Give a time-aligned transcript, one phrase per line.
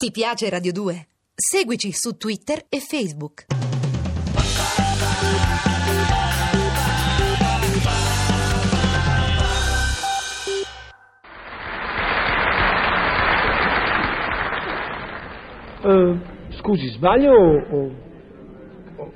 [0.00, 1.08] Ti piace Radio 2?
[1.34, 3.44] Seguici su Twitter e Facebook.
[15.82, 16.18] Eh,
[16.58, 17.90] scusi, sbaglio o,
[18.96, 19.12] o-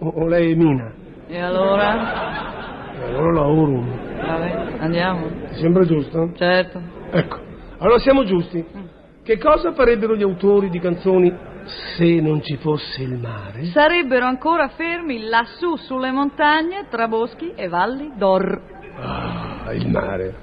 [0.00, 0.92] o- o lei è Mina?
[1.28, 2.94] E allora?
[2.94, 3.84] Eh, Allora lavoro.
[4.16, 5.26] Vabbè, andiamo.
[5.50, 6.30] Ti sembra giusto?
[6.34, 6.80] Certo.
[7.10, 7.38] Ecco,
[7.78, 8.64] allora siamo giusti.
[9.24, 11.32] Che cosa farebbero gli autori di canzoni
[11.96, 13.66] se non ci fosse il mare?
[13.66, 18.60] Sarebbero ancora fermi lassù sulle montagne tra boschi e valli d'or.
[18.96, 20.34] Ah, il mare.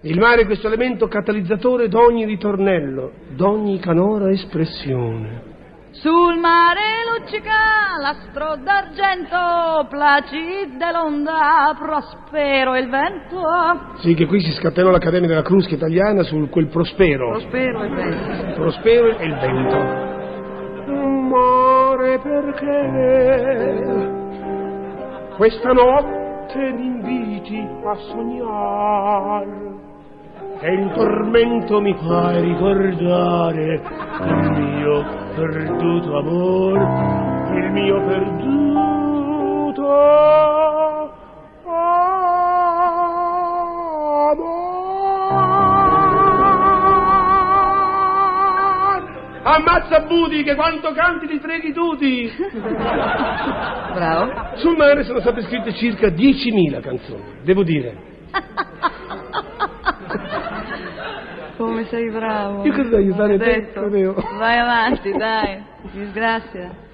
[0.00, 5.42] Il mare è questo elemento catalizzatore d'ogni ritornello, d'ogni canora espressione.
[5.90, 13.42] Sul mare luccica l'astro d'argento, placide l'onda, prospero il vento.
[13.96, 17.30] Sì, che qui si scatenò l'Accademia della Crusca italiana su quel prospero.
[17.30, 18.60] Prospero il vento.
[18.60, 20.14] Prospero e il vento.
[20.86, 22.84] Muore perché
[25.36, 29.84] questa notte mi inviti a sognare
[30.60, 33.82] e in tormento mi fai ricordare
[34.24, 38.56] il mio perduto amor, il mio perduto
[44.36, 44.74] amor.
[49.42, 52.30] Ammazza Budi che quanto canti ti freghi tutti!
[53.94, 54.56] Bravo.
[54.56, 58.14] Sul mare sono state scritte circa 10.000 canzoni, devo dire.
[61.56, 62.64] Come sei bravo.
[62.64, 63.72] Io credo di aiutare te.
[63.72, 65.64] Vai avanti, dai.
[65.92, 66.84] Disgrazia.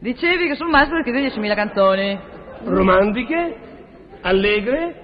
[0.00, 2.18] Dicevi che sul sono scritte 10.000 canzoni.
[2.64, 3.56] Romantiche,
[4.22, 4.94] allegre,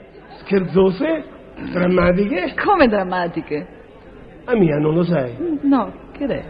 [0.41, 1.25] scherzose,
[1.73, 2.55] drammatiche.
[2.65, 3.67] Come drammatiche?
[4.45, 5.59] A mia non lo sai.
[5.63, 6.45] No, che è?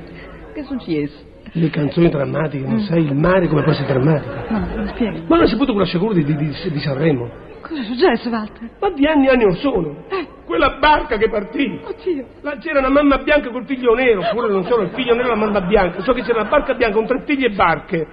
[0.53, 1.33] Che è successo?
[1.57, 4.35] Le canzoni drammatiche, non sai il mare come può essere drammatico.
[4.49, 5.21] No, mi spieghi.
[5.21, 7.31] Ma non hai saputo quella sciagura di, di, di- di Sanremo?
[7.61, 8.71] Cosa è successo, Walter?
[8.81, 10.05] Ma di anni e anni non sono.
[10.09, 10.27] Eh.
[10.55, 11.81] Quella barca che partì.
[11.83, 12.27] Oddio.
[12.43, 15.31] Là c'era una mamma bianca col figlio nero, oppure non solo il figlio nero e
[15.31, 16.01] la mamma bianca.
[16.03, 18.07] So che c'era una barca bianca con tre figli e barche.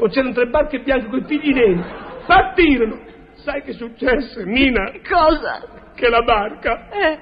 [0.00, 1.82] O c'erano tre barche bianche con i figli neri.
[2.26, 2.98] Partirono.
[3.36, 4.92] Sai che successe, Mina?
[5.08, 5.62] Cosa?
[5.94, 7.18] Che la barca Eh.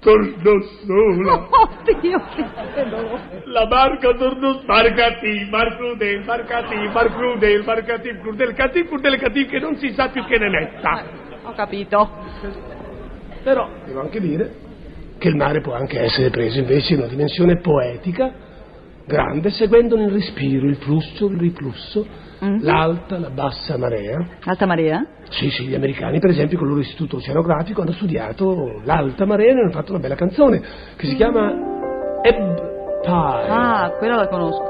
[0.00, 1.46] tornò sola.
[1.48, 3.42] Oddio, che dolore.
[3.44, 9.60] La barca tornò sbarcati, bar crudel, barcati, bar crudel, barcati, crudel, cattiv, crudel, cattiv, che
[9.60, 11.04] non si sa più che ne metta.
[11.44, 12.76] Ho capito.
[13.48, 14.52] Però devo anche dire
[15.16, 18.30] che il mare può anche essere preso invece in una dimensione poetica,
[19.06, 22.58] grande, seguendo nel respiro il flusso, il riflusso, Mm.
[22.60, 24.16] l'alta, la bassa marea.
[24.44, 25.04] Alta marea?
[25.30, 29.54] Sì, sì, gli americani, per esempio, con il loro istituto oceanografico hanno studiato l'alta marea
[29.54, 30.60] e hanno fatto una bella canzone
[30.94, 31.50] che si chiama
[32.22, 32.56] Ebb
[33.02, 33.48] Tide.
[33.48, 34.68] Ah, quella la conosco.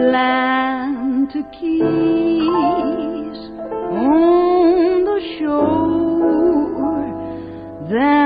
[0.01, 3.39] land to kiss
[3.91, 7.07] on the shore.
[7.89, 8.20] There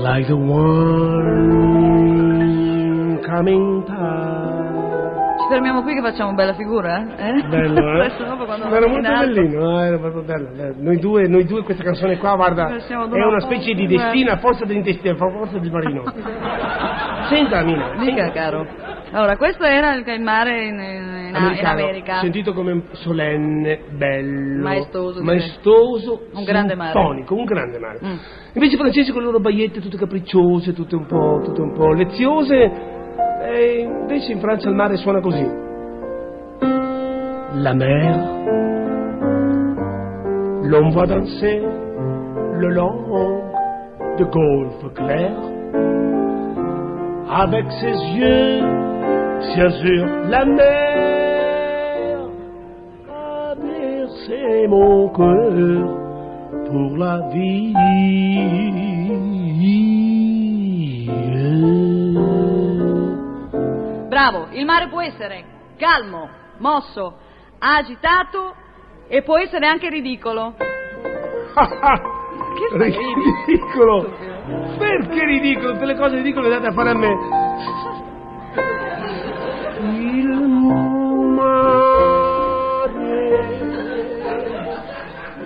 [0.00, 1.90] like the one
[3.26, 4.70] coming tide.
[5.40, 7.42] Ci fermiamo qui che facciamo bella figura, eh?
[7.48, 8.10] Bello, eh?
[8.24, 10.48] Dopo quando era molto bellino, eh, era proprio bello.
[10.54, 10.74] bello.
[10.78, 12.94] Noi due, noi due questa canzone qua, guarda, è
[13.24, 14.04] una specie di paura.
[14.04, 16.02] destina a forza dell'intestino, a forza del marino.
[17.28, 18.66] Senta, Mina, Dica, caro.
[19.12, 22.20] Allora, questo era il, il mare in, in- in americano, America.
[22.20, 26.92] sentito come solenne, bello, Maestoso, maestoso, Un grande mare.
[26.92, 27.98] sinfonico, un grande mare.
[28.04, 28.16] Mm.
[28.54, 31.92] Invece i francesi con le loro baiette tutte capricciose, tutte un po', tutte un po'
[31.92, 32.54] leziose,
[33.42, 35.68] e invece in Francia il mare suona così.
[37.52, 38.14] La mer,
[40.62, 41.60] l'homme va danser
[42.58, 43.48] le long
[44.16, 45.34] de golfe clair,
[47.30, 48.60] avec ses yeux
[49.52, 52.18] sur la mer
[53.08, 55.96] a bercé mon cœur
[56.66, 57.72] pour la vie.
[64.08, 65.44] Bravo, il mare può essere
[65.76, 66.28] calmo,
[66.58, 67.14] mosso,
[67.58, 68.54] agitato
[69.08, 70.54] e può essere anche ridicolo.
[72.50, 72.92] Che fai?
[73.46, 74.29] Ridicolo!
[74.78, 75.72] Perché ridicolo?
[75.72, 77.16] Tutte le cose ridicole le date a fare a me.
[79.82, 80.28] Il
[81.34, 82.10] mare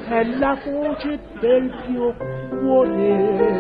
[0.09, 2.15] è la voce del mio
[2.49, 3.53] cuore.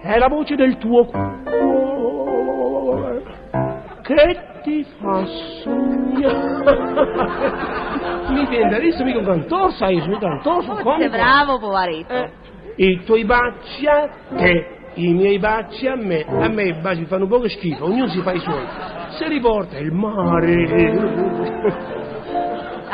[0.00, 1.34] È la voce del tuo cuore
[4.04, 5.24] che ti fa
[5.62, 6.62] sognare.
[8.32, 12.12] Mi viene adesso mica un cantore, sai, sono un cantore, sono Come bravo, poveretto.
[12.12, 12.30] Eh,
[12.76, 16.24] I tuoi baci a te, i miei baci a me.
[16.26, 18.64] A me i baci fanno un po' schifo, ognuno si fa i suoi.
[19.18, 22.02] Se riporta il mare.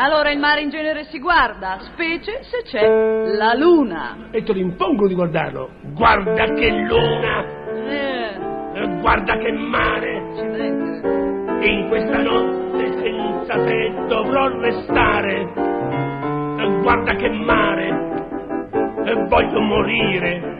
[0.02, 2.88] Allora il mare in genere si guarda, specie se c'è
[3.36, 4.28] la luna.
[4.30, 5.68] E te lo impongo di guardarlo.
[5.92, 7.44] Guarda che luna,
[8.72, 10.22] Eh, guarda che mare.
[10.30, 11.68] accidenti.
[11.68, 15.52] In questa notte senza te dovrò restare.
[16.80, 18.28] Guarda che mare,
[19.10, 20.58] e voglio morire.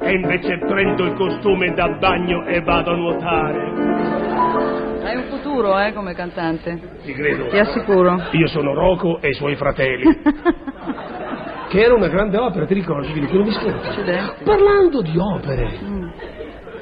[0.00, 3.72] E invece prendo il costume da bagno e vado a nuotare.
[5.02, 6.78] Hai un futuro, eh, come cantante.
[7.02, 7.46] Ti credo.
[7.46, 8.20] Ti assicuro.
[8.32, 10.04] Io sono Rocco e i suoi fratelli.
[11.68, 13.12] che era una grande opera, ti ricordi?
[13.12, 13.54] Che non mi.
[13.54, 14.44] Accidenti.
[14.44, 16.08] Parlando di opere, Mm.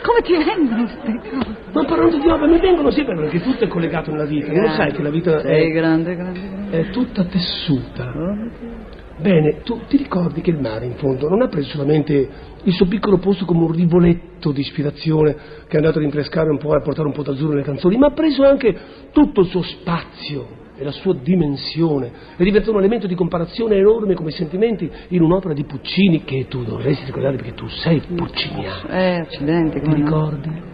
[0.03, 1.54] Come ti vengono queste cose?
[1.75, 4.53] Ma parlando di opere mi vengono sempre perché tutto è collegato nella vita.
[4.53, 6.79] Non lo sai che la vita è, grande, grande, grande.
[6.79, 8.13] è tutta tessuta.
[9.17, 12.29] Bene, tu ti ricordi che il mare in fondo non ha preso solamente
[12.63, 15.35] il suo piccolo posto come un rivoletto di ispirazione
[15.67, 17.97] che è andato a rinfrescare un po' e a portare un po' d'azzurro nelle canzoni,
[17.97, 18.77] ma ha preso anche
[19.13, 24.15] tutto il suo spazio e la sua dimensione è diventato un elemento di comparazione enorme
[24.15, 28.89] come i sentimenti in un'opera di Puccini che tu dovresti ricordare perché tu sei pucciniano.
[28.89, 30.74] Eh, accidenti, Ti come no.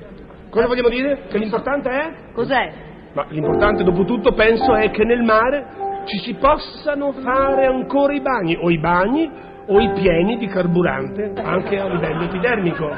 [0.50, 1.26] Cosa vogliamo dire?
[1.28, 2.12] Che l'importante è?
[2.32, 2.72] Cos'è?
[3.12, 8.20] Ma l'importante dopo tutto penso è che nel mare ci si possano fare ancora i
[8.20, 9.30] bagni, o i bagni
[9.70, 12.88] o i pieni di carburante, anche a livello epidermico.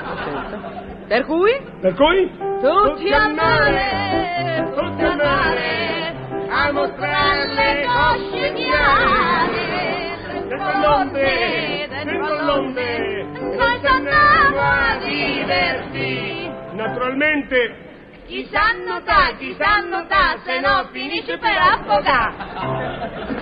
[1.07, 1.53] Per cui?
[1.81, 2.31] Per cui?
[2.61, 6.15] Tutti al mare, tutti al mare,
[6.49, 10.01] a mostrare le cosce chiare,
[10.49, 13.27] Dentro l'onde, dentro l'onde,
[13.57, 16.51] noi torniamo a divertirci.
[16.73, 17.91] Naturalmente
[18.27, 23.42] Chi sa nuotare, chi sa nuotare, se no finisce per affogare.